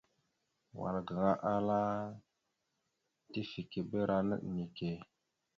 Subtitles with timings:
[0.79, 1.79] Wal gaŋa ala:
[3.31, 4.89] tifekeberánaɗ neke.